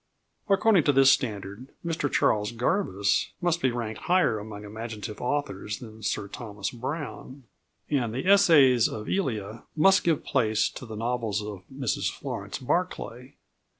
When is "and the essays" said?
7.87-8.87